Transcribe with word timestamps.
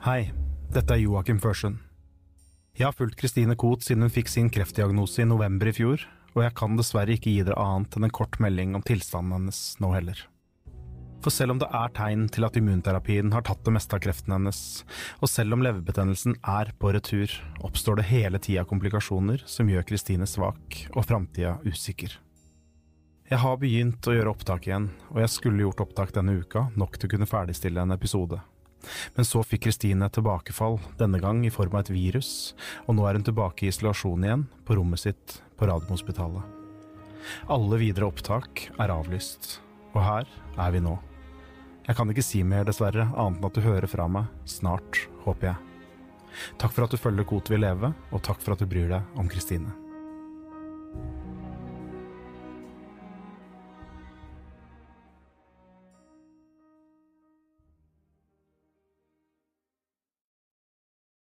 Hei, 0.00 0.30
dette 0.72 0.94
er 0.96 1.02
Joakim 1.02 1.36
Førsund. 1.44 1.76
Jeg 2.72 2.86
har 2.86 2.94
fulgt 2.96 3.18
Kristine 3.20 3.52
Koht 3.52 3.82
siden 3.84 4.06
hun 4.06 4.12
fikk 4.14 4.30
sin 4.32 4.46
kreftdiagnose 4.48 5.20
i 5.20 5.26
november 5.28 5.68
i 5.68 5.74
fjor, 5.76 6.06
og 6.32 6.38
jeg 6.40 6.54
kan 6.56 6.78
dessverre 6.78 7.12
ikke 7.12 7.34
gi 7.34 7.42
dere 7.44 7.60
annet 7.60 7.98
enn 7.98 8.06
en 8.06 8.14
kort 8.16 8.38
melding 8.40 8.72
om 8.78 8.84
tilstanden 8.88 9.34
hennes 9.36 9.58
nå 9.84 9.90
heller. 9.92 10.22
For 11.20 11.28
selv 11.34 11.52
om 11.52 11.60
det 11.60 11.68
er 11.76 11.92
tegn 11.98 12.22
til 12.32 12.46
at 12.48 12.56
immunterapien 12.56 13.28
har 13.34 13.44
tatt 13.44 13.60
det 13.66 13.74
meste 13.76 13.98
av 13.98 14.00
kreften 14.00 14.32
hennes, 14.32 14.60
og 15.20 15.28
selv 15.28 15.58
om 15.58 15.66
leverbetennelsen 15.66 16.38
er 16.48 16.70
på 16.80 16.94
retur, 16.96 17.34
oppstår 17.60 18.00
det 18.00 18.06
hele 18.08 18.40
tida 18.40 18.64
komplikasjoner 18.70 19.44
som 19.44 19.68
gjør 19.68 19.84
Kristine 19.90 20.24
svak 20.24 20.78
og 20.94 21.04
framtida 21.10 21.58
usikker. 21.68 22.14
Jeg 23.28 23.42
har 23.44 23.60
begynt 23.60 24.08
å 24.08 24.16
gjøre 24.16 24.32
opptak 24.32 24.64
igjen, 24.70 24.88
og 25.12 25.20
jeg 25.20 25.34
skulle 25.36 25.66
gjort 25.66 25.84
opptak 25.84 26.16
denne 26.16 26.38
uka, 26.40 26.70
nok 26.80 26.96
til 26.96 27.10
å 27.10 27.12
kunne 27.18 27.28
ferdigstille 27.28 27.84
en 27.84 27.98
episode. 27.98 28.40
Men 29.16 29.28
så 29.28 29.42
fikk 29.44 29.66
Kristine 29.66 30.06
et 30.06 30.16
tilbakefall, 30.16 30.78
denne 31.00 31.20
gang 31.22 31.42
i 31.46 31.52
form 31.52 31.76
av 31.76 31.84
et 31.84 31.92
virus, 31.94 32.54
og 32.86 32.96
nå 32.96 33.06
er 33.06 33.18
hun 33.18 33.26
tilbake 33.26 33.66
i 33.66 33.72
isolasjon 33.72 34.24
igjen, 34.26 34.46
på 34.64 34.78
rommet 34.78 35.02
sitt 35.02 35.40
på 35.60 35.68
Radiumhospitalet. 35.68 36.56
Alle 37.52 37.80
videre 37.80 38.08
opptak 38.08 38.68
er 38.80 38.92
avlyst, 38.94 39.58
og 39.92 40.02
her 40.04 40.30
er 40.56 40.74
vi 40.74 40.82
nå. 40.84 40.96
Jeg 41.88 41.98
kan 41.98 42.12
ikke 42.12 42.24
si 42.24 42.42
mer, 42.46 42.64
dessverre, 42.68 43.08
annet 43.18 43.40
enn 43.40 43.50
at 43.50 43.56
du 43.56 43.64
hører 43.64 43.90
fra 43.90 44.06
meg 44.08 44.30
snart, 44.48 45.04
håper 45.24 45.52
jeg. 45.52 45.66
Takk 46.60 46.74
for 46.76 46.86
at 46.86 46.94
du 46.94 47.00
følger 47.00 47.26
Kot 47.26 47.50
vil 47.50 47.64
leve, 47.64 47.92
og 48.14 48.24
takk 48.24 48.40
for 48.42 48.54
at 48.54 48.62
du 48.62 48.68
bryr 48.70 48.90
deg 48.92 49.18
om 49.18 49.28
Kristine. 49.30 49.72